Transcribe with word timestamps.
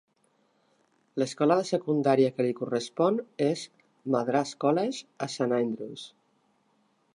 L'escola 1.23 1.57
de 1.59 1.65
secundària 1.71 2.31
que 2.37 2.47
li 2.47 2.55
correspon 2.61 3.21
és 3.49 3.67
Madras 4.17 4.57
College, 4.67 5.07
a 5.27 5.31
Saint 5.37 5.57
Andrews. 5.63 6.11